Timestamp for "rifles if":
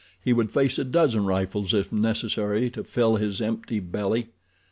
1.25-1.91